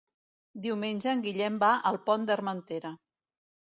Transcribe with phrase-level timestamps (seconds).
[0.63, 2.95] Diumenge en Guillem va al Pont d'Armentera.